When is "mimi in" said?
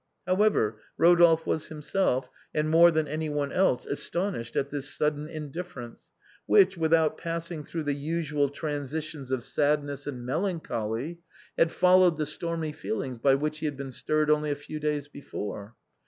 10.41-10.59